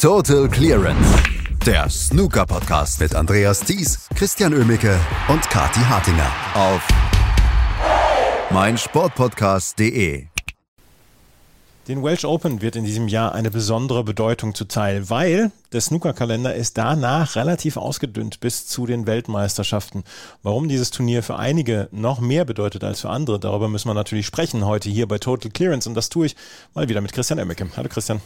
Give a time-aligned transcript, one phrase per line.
[0.00, 1.22] Total Clearance.
[1.66, 6.88] Der Snooker Podcast mit Andreas Thies, Christian Ömicke und Kati Hartinger auf
[8.50, 10.24] meinsportpodcast.de.
[11.86, 16.78] Den Welsh Open wird in diesem Jahr eine besondere Bedeutung zuteil, weil der Snookerkalender ist
[16.78, 20.04] danach relativ ausgedünnt bis zu den Weltmeisterschaften.
[20.42, 24.24] Warum dieses Turnier für einige noch mehr bedeutet als für andere, darüber müssen wir natürlich
[24.24, 26.36] sprechen heute hier bei Total Clearance und das tue ich
[26.72, 27.68] mal wieder mit Christian Emmecke.
[27.76, 28.22] Hallo Christian.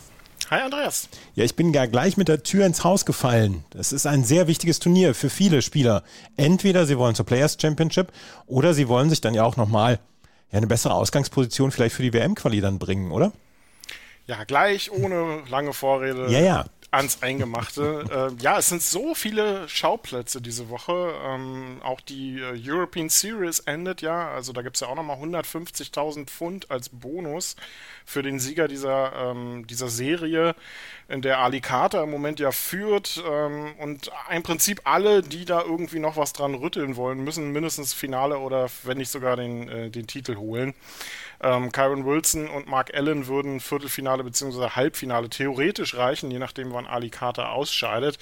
[0.51, 1.09] Hi Andreas.
[1.35, 3.64] Ja, ich bin gar gleich mit der Tür ins Haus gefallen.
[3.71, 6.03] Das ist ein sehr wichtiges Turnier für viele Spieler.
[6.36, 8.13] Entweder sie wollen zur Players Championship
[8.46, 9.99] oder sie wollen sich dann ja auch nochmal
[10.53, 13.32] ja, eine bessere Ausgangsposition vielleicht für die WM-Quali dann bringen, oder?
[14.26, 16.31] Ja, gleich, ohne lange Vorrede.
[16.31, 18.31] Ja, ja ans Eingemachte.
[18.39, 21.15] äh, ja, es sind so viele Schauplätze diese Woche.
[21.25, 24.31] Ähm, auch die äh, European Series endet ja.
[24.31, 27.57] Also da gibt es ja auch nochmal 150.000 Pfund als Bonus
[28.05, 30.55] für den Sieger dieser, ähm, dieser Serie,
[31.09, 33.23] in der Ali Carter im Moment ja führt.
[33.29, 37.93] Ähm, und im Prinzip alle, die da irgendwie noch was dran rütteln wollen, müssen mindestens
[37.93, 40.75] Finale oder wenn nicht sogar den, äh, den Titel holen.
[41.45, 44.70] Ähm, Kyron Wilson und Mark Allen würden Viertelfinale bzw.
[44.70, 48.19] Halbfinale theoretisch reichen, je nachdem, wann Ali Carter ausscheidet.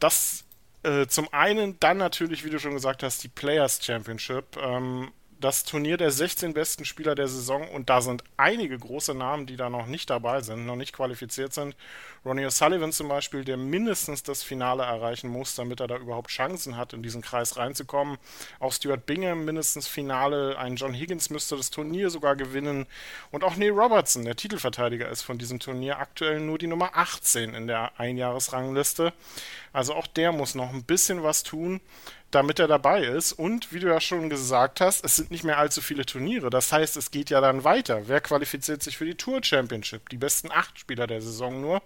[0.00, 0.44] Das
[0.82, 4.56] äh, zum einen dann natürlich, wie du schon gesagt hast, die Players Championship.
[4.56, 5.12] Ähm,
[5.44, 9.56] das Turnier der 16 besten Spieler der Saison und da sind einige große Namen, die
[9.56, 11.76] da noch nicht dabei sind, noch nicht qualifiziert sind.
[12.24, 16.78] Ronnie O'Sullivan zum Beispiel, der mindestens das Finale erreichen muss, damit er da überhaupt Chancen
[16.78, 18.16] hat, in diesen Kreis reinzukommen.
[18.58, 20.56] Auch Stuart Bingham mindestens Finale.
[20.56, 22.86] Ein John Higgins müsste das Turnier sogar gewinnen.
[23.30, 27.52] Und auch Neil Robertson, der Titelverteidiger ist von diesem Turnier aktuell nur die Nummer 18
[27.52, 29.12] in der Einjahresrangliste.
[29.74, 31.82] Also auch der muss noch ein bisschen was tun
[32.34, 33.32] damit er dabei ist.
[33.32, 36.50] Und wie du ja schon gesagt hast, es sind nicht mehr allzu viele Turniere.
[36.50, 38.08] Das heißt, es geht ja dann weiter.
[38.08, 40.08] Wer qualifiziert sich für die Tour Championship?
[40.08, 41.82] Die besten acht Spieler der Saison nur.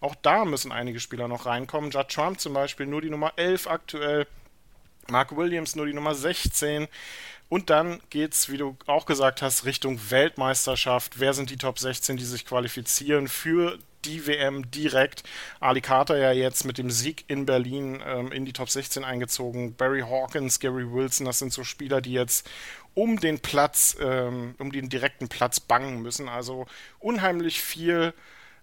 [0.00, 1.90] Auch da müssen einige Spieler noch reinkommen.
[1.90, 4.26] Judd Trump zum Beispiel nur die Nummer 11 aktuell.
[5.08, 6.88] Mark Williams nur die Nummer 16.
[7.48, 11.18] Und dann geht es, wie du auch gesagt hast, Richtung Weltmeisterschaft.
[11.18, 15.22] Wer sind die Top 16, die sich qualifizieren für die WM direkt.
[15.60, 19.74] Ali Carter ja jetzt mit dem Sieg in Berlin ähm, in die Top 16 eingezogen.
[19.74, 22.48] Barry Hawkins, Gary Wilson, das sind so Spieler, die jetzt
[22.94, 26.28] um den Platz, ähm, um den direkten Platz bangen müssen.
[26.28, 26.66] Also
[26.98, 28.14] unheimlich viel,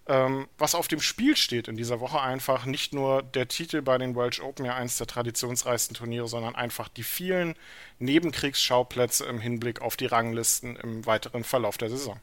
[0.08, 2.22] ähm, was auf dem Spiel steht in dieser Woche.
[2.22, 6.56] Einfach nicht nur der Titel bei den Welsh Open, ja eins der traditionsreichsten Turniere, sondern
[6.56, 7.56] einfach die vielen
[8.00, 12.19] Nebenkriegsschauplätze im Hinblick auf die Ranglisten im weiteren Verlauf der Saison.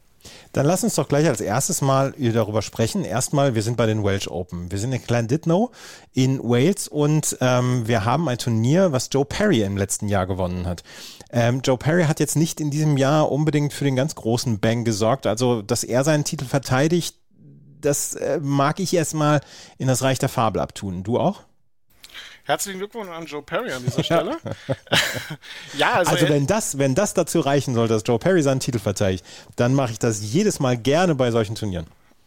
[0.52, 3.04] Dann lass uns doch gleich als erstes mal darüber sprechen.
[3.04, 4.70] Erstmal, wir sind bei den Welsh Open.
[4.70, 5.70] Wir sind in Llandudno
[6.12, 10.66] in Wales und ähm, wir haben ein Turnier, was Joe Perry im letzten Jahr gewonnen
[10.66, 10.82] hat.
[11.30, 14.84] Ähm, Joe Perry hat jetzt nicht in diesem Jahr unbedingt für den ganz großen Bang
[14.84, 15.26] gesorgt.
[15.26, 17.16] Also, dass er seinen Titel verteidigt,
[17.80, 19.40] das äh, mag ich erstmal
[19.78, 21.02] in das Reich der Fabel abtun.
[21.02, 21.42] Du auch?
[22.44, 24.36] Herzlichen Glückwunsch an Joe Perry an dieser Stelle.
[25.78, 28.78] ja, also, also wenn das, wenn das dazu reichen soll, dass Joe Perry seinen Titel
[28.78, 29.24] verteidigt,
[29.56, 31.86] dann mache ich das jedes Mal gerne bei solchen Turnieren.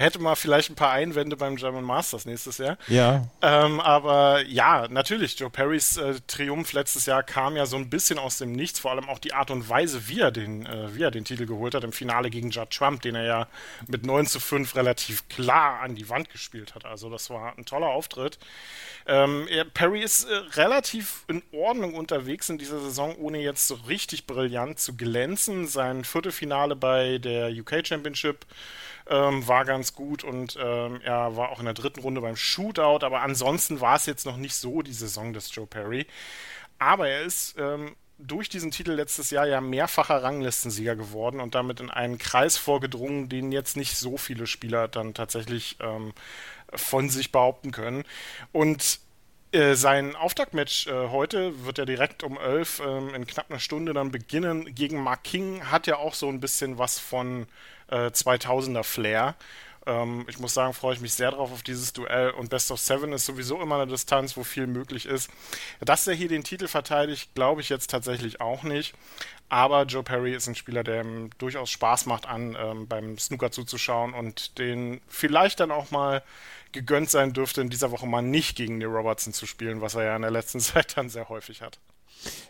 [0.00, 2.78] hätte mal vielleicht ein paar Einwände beim German Masters nächstes Jahr.
[2.88, 3.26] Ja.
[3.42, 8.18] Ähm, aber ja, natürlich, Joe Perrys äh, Triumph letztes Jahr kam ja so ein bisschen
[8.18, 11.02] aus dem Nichts, vor allem auch die Art und Weise, wie er den, äh, wie
[11.02, 13.48] er den Titel geholt hat im Finale gegen Judd Trump, den er ja
[13.88, 16.86] mit 9 zu 5 relativ klar an die Wand gespielt hat.
[16.86, 18.38] Also das war ein toller Auftritt.
[19.06, 23.74] Ähm, er, Perry ist äh, relativ in Ordnung unterwegs in dieser Saison, ohne jetzt so
[23.74, 25.66] richtig brillant zu glänzen.
[25.66, 28.46] Sein Viertelfinale bei der UK Championship
[29.10, 33.04] ähm, war ganz gut und ähm, er war auch in der dritten Runde beim Shootout,
[33.04, 36.06] aber ansonsten war es jetzt noch nicht so die Saison des Joe Perry.
[36.78, 41.80] Aber er ist ähm, durch diesen Titel letztes Jahr ja mehrfacher Ranglistensieger geworden und damit
[41.80, 46.12] in einen Kreis vorgedrungen, den jetzt nicht so viele Spieler dann tatsächlich ähm,
[46.72, 48.04] von sich behaupten können.
[48.52, 49.00] Und
[49.52, 53.92] äh, sein Auftaktmatch äh, heute wird ja direkt um 11 ähm, in knapp einer Stunde
[53.92, 55.64] dann beginnen gegen Mark King.
[55.70, 57.46] Hat ja auch so ein bisschen was von
[57.90, 59.34] äh, 2000er Flair.
[59.86, 62.80] Ähm, ich muss sagen, freue ich mich sehr drauf auf dieses Duell und Best of
[62.80, 65.30] Seven ist sowieso immer eine Distanz, wo viel möglich ist.
[65.80, 68.94] Dass er hier den Titel verteidigt, glaube ich jetzt tatsächlich auch nicht.
[69.48, 73.50] Aber Joe Perry ist ein Spieler, der ihm durchaus Spaß macht, an ähm, beim Snooker
[73.50, 76.22] zuzuschauen und den vielleicht dann auch mal
[76.72, 80.04] gegönnt sein dürfte, in dieser Woche mal nicht gegen Neil Robertson zu spielen, was er
[80.04, 81.78] ja in der letzten Zeit dann sehr häufig hat.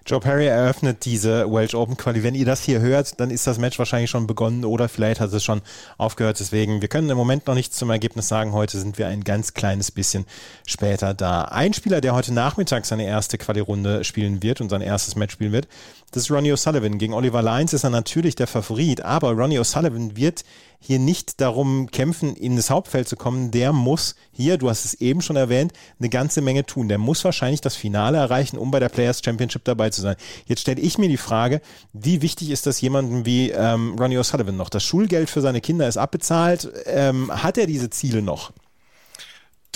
[0.06, 2.22] Joe Perry eröffnet diese Welsh Open Quali.
[2.22, 5.32] Wenn ihr das hier hört, dann ist das Match wahrscheinlich schon begonnen oder vielleicht hat
[5.32, 5.62] es schon
[5.99, 6.40] aufgehört.
[6.40, 8.52] Deswegen, wir können im Moment noch nichts zum Ergebnis sagen.
[8.52, 10.26] Heute sind wir ein ganz kleines bisschen
[10.67, 11.43] später da.
[11.43, 15.52] Ein Spieler, der heute Nachmittag seine erste Quali-Runde spielen wird und sein erstes Match spielen
[15.52, 15.69] wird,
[16.11, 16.99] das ist Ronnie O'Sullivan.
[16.99, 20.43] Gegen Oliver Lyons ist er natürlich der Favorit, aber Ronnie O'Sullivan wird
[20.81, 23.51] hier nicht darum kämpfen, in das Hauptfeld zu kommen.
[23.51, 26.89] Der muss hier, du hast es eben schon erwähnt, eine ganze Menge tun.
[26.89, 30.17] Der muss wahrscheinlich das Finale erreichen, um bei der Players Championship dabei zu sein.
[30.47, 31.61] Jetzt stelle ich mir die Frage,
[31.93, 34.71] wie wichtig ist das jemandem wie ähm, Ronnie O'Sullivan noch?
[34.71, 36.71] Das Schulgeld für seine Kinder ist abbezahlt.
[36.87, 38.53] Ähm, hat er diese Ziele noch?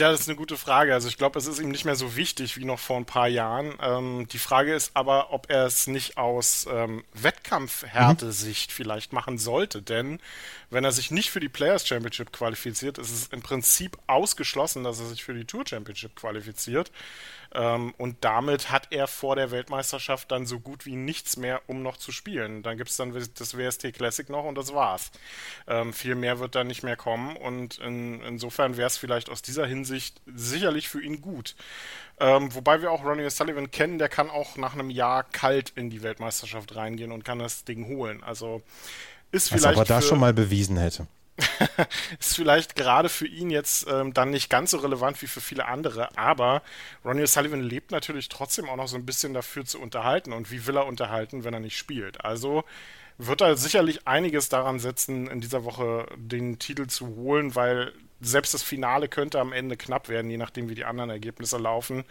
[0.00, 0.92] Ja, das ist eine gute Frage.
[0.92, 3.28] Also ich glaube, es ist ihm nicht mehr so wichtig wie noch vor ein paar
[3.28, 3.74] Jahren.
[3.80, 8.74] Ähm, die Frage ist aber, ob er es nicht aus ähm, Wettkampfhärte-Sicht mhm.
[8.74, 9.82] vielleicht machen sollte.
[9.82, 10.18] Denn
[10.68, 14.98] wenn er sich nicht für die Players Championship qualifiziert, ist es im Prinzip ausgeschlossen, dass
[14.98, 16.90] er sich für die Tour Championship qualifiziert.
[17.54, 21.82] Ähm, und damit hat er vor der Weltmeisterschaft dann so gut wie nichts mehr, um
[21.82, 22.64] noch zu spielen.
[22.64, 25.12] Dann gibt es dann das WST Classic noch und das war's.
[25.68, 29.40] Ähm, viel mehr wird da nicht mehr kommen und in, insofern wäre es vielleicht aus
[29.40, 31.54] dieser Hinsicht sicherlich für ihn gut.
[32.20, 35.90] Ähm, wobei wir auch Ronnie Sullivan kennen, der kann auch nach einem Jahr kalt in
[35.90, 38.22] die Weltmeisterschaft reingehen und kann das Ding holen.
[38.22, 38.62] Also
[39.32, 39.64] ist vielleicht.
[39.64, 41.06] Was aber da schon mal bewiesen hätte.
[42.20, 45.66] ist vielleicht gerade für ihn jetzt ähm, dann nicht ganz so relevant wie für viele
[45.66, 46.62] andere, aber
[47.04, 50.32] Ronnie O'Sullivan lebt natürlich trotzdem auch noch so ein bisschen dafür zu unterhalten.
[50.32, 52.24] Und wie will er unterhalten, wenn er nicht spielt?
[52.24, 52.62] Also
[53.18, 57.92] wird er sicherlich einiges daran setzen, in dieser Woche den Titel zu holen, weil
[58.24, 62.04] selbst das Finale könnte am Ende knapp werden, je nachdem, wie die anderen Ergebnisse laufen.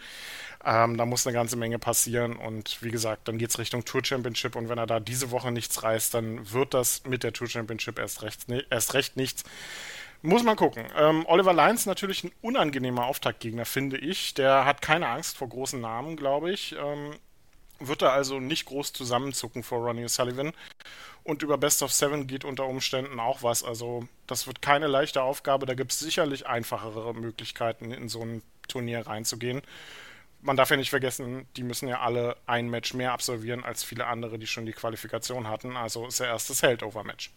[0.64, 4.04] Ähm, da muss eine ganze Menge passieren und wie gesagt, dann geht es Richtung Tour
[4.04, 7.48] Championship und wenn er da diese Woche nichts reißt, dann wird das mit der Tour
[7.48, 9.44] Championship erst recht, erst recht nichts.
[10.22, 10.86] Muss man gucken.
[10.96, 14.32] Ähm, Oliver Lyons natürlich ein unangenehmer Auftaktgegner, finde ich.
[14.32, 16.74] Der hat keine Angst vor großen Namen, glaube ich.
[16.82, 17.10] Ähm,
[17.88, 20.52] wird er also nicht groß zusammenzucken vor Ronnie Sullivan.
[21.22, 23.64] Und über Best of Seven geht unter Umständen auch was.
[23.64, 25.66] Also das wird keine leichte Aufgabe.
[25.66, 29.62] Da gibt es sicherlich einfachere Möglichkeiten, in so ein Turnier reinzugehen
[30.44, 34.06] man darf ja nicht vergessen, die müssen ja alle ein Match mehr absolvieren als viele
[34.06, 35.76] andere, die schon die Qualifikation hatten.
[35.76, 37.32] Also ist ja erst das Held-Over-Match.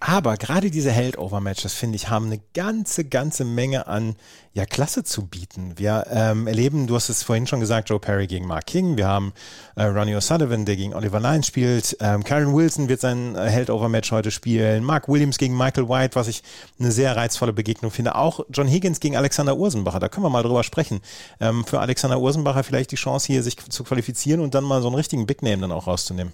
[0.00, 4.16] Aber gerade diese Held-Over-Matches, finde ich, haben eine ganze, ganze Menge an
[4.54, 5.74] ja, Klasse zu bieten.
[5.76, 8.96] Wir ähm, erleben, du hast es vorhin schon gesagt, Joe Perry gegen Mark King.
[8.96, 9.32] Wir haben
[9.76, 11.96] äh, Ronnie O'Sullivan, der gegen Oliver Lyons spielt.
[12.00, 14.84] Ähm, Karen Wilson wird sein äh, Held-Over-Match heute spielen.
[14.84, 16.42] Mark Williams gegen Michael White, was ich
[16.80, 18.14] eine sehr reizvolle Begegnung finde.
[18.14, 20.00] Auch John Higgins gegen Alexander Ursenbacher.
[20.00, 21.02] Da können wir mal drüber sprechen.
[21.40, 24.88] Ähm, für Alexander Ursenbacher vielleicht die Chance, hier sich zu qualifizieren und dann mal so
[24.88, 26.32] einen richtigen Big Name dann auch rauszunehmen.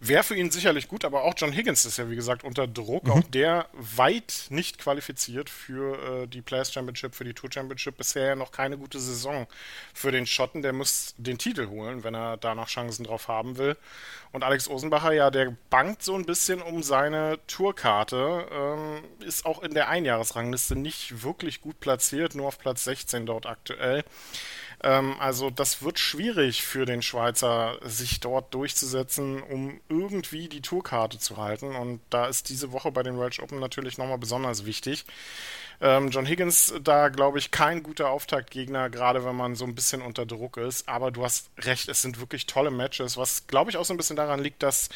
[0.00, 3.04] Wäre für ihn sicherlich gut, aber auch John Higgins ist ja, wie gesagt, unter Druck.
[3.04, 3.10] Mhm.
[3.10, 7.96] Auch der weit nicht qualifiziert für äh, die Players Championship, für die Tour Championship.
[7.96, 9.46] Bisher ja noch keine gute Saison
[9.94, 10.62] für den Schotten.
[10.62, 13.76] Der muss den Titel holen, wenn er da noch Chancen drauf haben will.
[14.32, 18.46] Und Alex Osenbacher, ja, der bangt so ein bisschen um seine Tourkarte.
[18.52, 23.46] Ähm, ist auch in der Einjahresrangliste nicht wirklich gut platziert, nur auf Platz 16 dort
[23.46, 24.04] aktuell.
[24.82, 31.18] Ähm, also das wird schwierig für den Schweizer, sich dort durchzusetzen, um irgendwie die Tourkarte
[31.18, 31.74] zu halten.
[31.74, 35.04] Und da ist diese Woche bei den Welsh Open natürlich nochmal besonders wichtig.
[35.80, 40.02] Ähm, John Higgins da, glaube ich, kein guter Auftaktgegner, gerade wenn man so ein bisschen
[40.02, 40.88] unter Druck ist.
[40.88, 43.96] Aber du hast recht, es sind wirklich tolle Matches, was, glaube ich, auch so ein
[43.96, 44.88] bisschen daran liegt, dass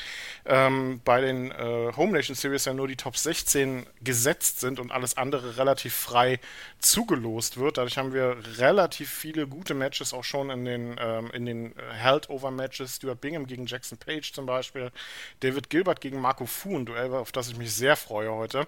[0.45, 4.91] ähm, bei den äh, Home Nation Series ja nur die Top 16 gesetzt sind und
[4.91, 6.41] alles andere relativ frei
[6.81, 7.79] zugelost wird.
[7.79, 12.97] Dadurch haben wir relativ viele gute Matches auch schon in den, ähm, in den Held-Over-Matches.
[12.97, 14.91] Stuart Bingham gegen Jackson Page zum Beispiel,
[15.41, 18.67] David Gilbert gegen Marco Fu, ein Duell, auf das ich mich sehr freue heute.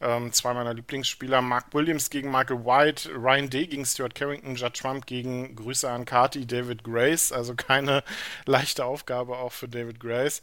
[0.00, 4.74] Ähm, zwei meiner Lieblingsspieler, Mark Williams gegen Michael White, Ryan Day gegen Stuart Carrington, Judd
[4.74, 7.32] Trump gegen Grüße an Kati, David Grace.
[7.32, 8.02] Also keine
[8.46, 10.42] leichte Aufgabe auch für David Grace.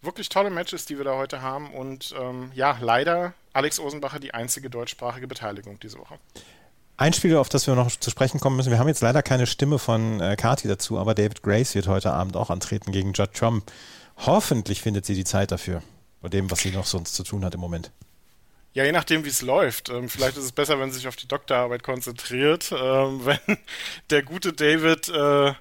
[0.00, 1.72] Wirklich tolle Matches, die wir da heute haben.
[1.72, 6.18] Und ähm, ja, leider Alex Osenbacher die einzige deutschsprachige Beteiligung diese Woche.
[6.96, 9.46] Ein Spiel, auf das wir noch zu sprechen kommen müssen, wir haben jetzt leider keine
[9.46, 13.32] Stimme von äh, Kati dazu, aber David Grace wird heute Abend auch antreten gegen Judd
[13.34, 13.64] Trump.
[14.18, 15.82] Hoffentlich findet sie die Zeit dafür,
[16.20, 17.90] bei dem, was sie noch sonst zu tun hat im Moment.
[18.74, 19.90] Ja, je nachdem, wie es läuft.
[19.90, 22.72] Ähm, vielleicht ist es besser, wenn sie sich auf die Doktorarbeit konzentriert.
[22.72, 23.58] Ähm, wenn
[24.08, 25.52] der gute David äh,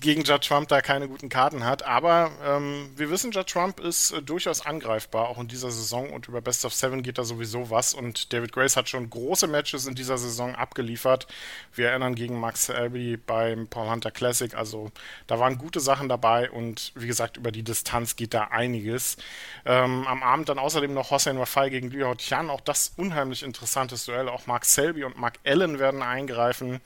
[0.00, 1.82] gegen Judd Trump da keine guten Karten hat.
[1.82, 6.10] Aber ähm, wir wissen, Judd Trump ist äh, durchaus angreifbar, auch in dieser Saison.
[6.10, 7.92] Und über Best of Seven geht da sowieso was.
[7.92, 11.26] Und David Grace hat schon große Matches in dieser Saison abgeliefert.
[11.72, 14.54] Wir erinnern gegen Max Selby beim Paul Hunter Classic.
[14.54, 14.92] Also
[15.26, 16.52] da waren gute Sachen dabei.
[16.52, 19.16] Und wie gesagt, über die Distanz geht da einiges.
[19.64, 23.42] Ähm, am Abend dann außerdem noch Hossein Wafai gegen Liu Tian dann auch das unheimlich
[23.42, 24.28] interessantes Duell.
[24.28, 26.80] Auch Mark Selby und Mark Allen werden eingreifen.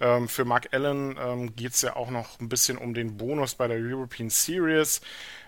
[0.00, 3.54] Ähm, für Mark Allen ähm, geht es ja auch noch ein bisschen um den Bonus
[3.54, 5.00] bei der European Series.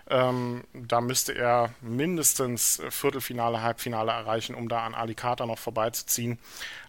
[0.09, 6.39] Ähm, da müsste er mindestens Viertelfinale, Halbfinale erreichen, um da an Alicata noch vorbeizuziehen.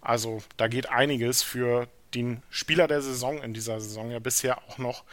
[0.00, 4.78] Also da geht einiges für den Spieler der Saison in dieser Saison ja bisher auch
[4.78, 5.04] noch,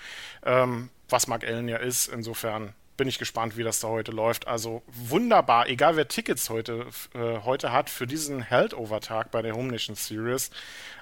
[0.44, 2.08] ähm, was Mark Allen ja ist.
[2.08, 4.48] Insofern bin ich gespannt, wie das da heute läuft.
[4.48, 9.72] Also wunderbar, egal wer Tickets heute, äh, heute hat für diesen Heldover-Tag bei der Home
[9.72, 10.52] Nation Series.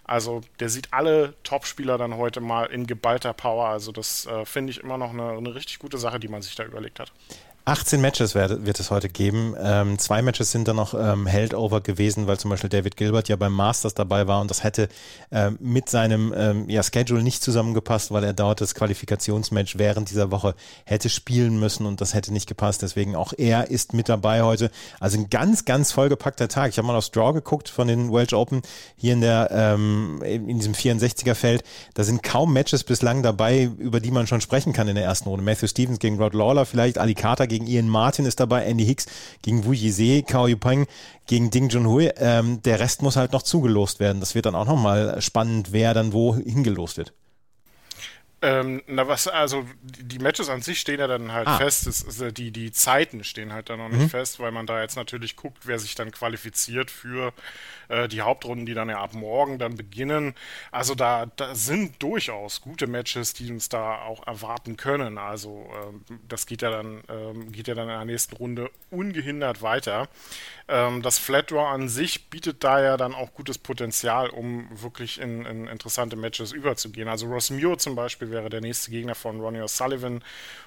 [0.05, 3.67] Also der sieht alle Top-Spieler dann heute mal in geballter Power.
[3.67, 6.55] Also das äh, finde ich immer noch eine, eine richtig gute Sache, die man sich
[6.55, 7.11] da überlegt hat.
[7.69, 9.53] 18 Matches wird, wird es heute geben.
[9.61, 13.35] Ähm, zwei Matches sind dann noch ähm, Heldover gewesen, weil zum Beispiel David Gilbert ja
[13.35, 14.89] beim Masters dabei war und das hätte
[15.31, 20.31] ähm, mit seinem ähm, ja, Schedule nicht zusammengepasst, weil er dort das Qualifikationsmatch während dieser
[20.31, 22.81] Woche hätte spielen müssen und das hätte nicht gepasst.
[22.81, 24.71] Deswegen auch er ist mit dabei heute.
[24.99, 26.71] Also ein ganz, ganz vollgepackter Tag.
[26.71, 28.63] Ich habe mal aufs Draw geguckt von den Welsh Open
[28.97, 31.63] hier in der ähm, in diesem 64er Feld.
[31.93, 35.29] Da sind kaum Matches bislang dabei, über die man schon sprechen kann in der ersten
[35.29, 35.45] Runde.
[35.45, 38.85] Matthew Stevens gegen Rod Lawler, vielleicht Ali Carter gegen gegen Ian Martin ist dabei, Andy
[38.85, 39.05] Hicks
[39.41, 40.87] gegen Wu Yise, Kao Yupeng
[41.27, 42.09] gegen Ding Junhui.
[42.17, 44.19] Ähm, der Rest muss halt noch zugelost werden.
[44.19, 47.13] Das wird dann auch nochmal spannend, wer dann wo hingelost wird.
[48.41, 51.57] Ähm, na was, also die Matches an sich stehen ja dann halt ah.
[51.57, 51.87] fest.
[51.87, 54.09] Es, also die, die Zeiten stehen halt dann noch nicht mhm.
[54.09, 57.33] fest, weil man da jetzt natürlich guckt, wer sich dann qualifiziert für
[57.89, 60.35] äh, die Hauptrunden, die dann ja ab morgen dann beginnen.
[60.71, 65.17] Also da, da sind durchaus gute Matches, die uns da auch erwarten können.
[65.17, 69.61] Also ähm, das geht ja dann, ähm, geht ja dann in der nächsten Runde ungehindert
[69.61, 70.07] weiter.
[70.69, 75.19] Ähm, das Flat Draw an sich bietet da ja dann auch gutes Potenzial, um wirklich
[75.19, 77.09] in, in interessante Matches überzugehen.
[77.09, 80.21] Also Ross Muir zum Beispiel wäre der nächste Gegner von Ronnie O'Sullivan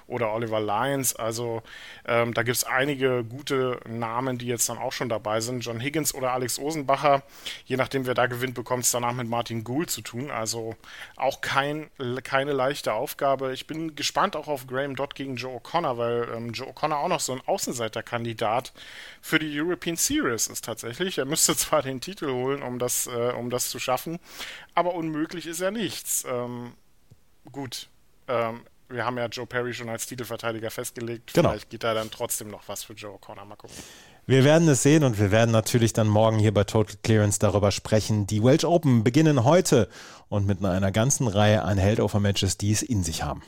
[0.06, 1.16] oder Oliver Lyons.
[1.16, 1.62] Also
[2.06, 5.64] ähm, da gibt es einige gute Namen, die jetzt dann auch schon dabei sind.
[5.64, 7.22] John Higgins oder Alex Osenbacher,
[7.64, 10.30] je nachdem wer da gewinnt, bekommt es danach mit Martin Gould zu tun.
[10.30, 10.76] Also
[11.16, 11.90] auch kein,
[12.22, 13.52] keine leichte Aufgabe.
[13.52, 17.08] Ich bin gespannt auch auf Graham Dodd gegen Joe O'Connor, weil ähm, Joe O'Connor auch
[17.08, 18.72] noch so ein Außenseiterkandidat
[19.20, 21.18] für die European Series ist tatsächlich.
[21.18, 24.18] Er müsste zwar den Titel holen, um das, äh, um das zu schaffen,
[24.74, 26.24] aber unmöglich ist er nichts.
[26.28, 26.72] Ähm,
[27.50, 27.88] gut,
[28.28, 31.32] ähm, wir haben ja Joe Perry schon als Titelverteidiger festgelegt.
[31.32, 31.50] Genau.
[31.50, 33.44] Vielleicht geht da dann trotzdem noch was für Joe O'Connor.
[33.44, 33.76] Mal gucken.
[34.26, 37.72] Wir werden es sehen und wir werden natürlich dann morgen hier bei Total Clearance darüber
[37.72, 38.26] sprechen.
[38.26, 39.88] Die Welsh Open beginnen heute
[40.28, 43.42] und mit einer ganzen Reihe an Heldover-Matches, die es in sich haben.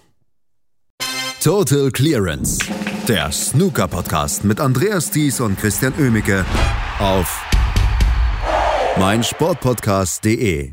[1.41, 2.59] Total Clearance,
[3.07, 6.45] der Snooker-Podcast mit Andreas Thies und Christian Oemicke
[6.99, 7.45] auf
[8.99, 10.73] meinsportpodcast.de.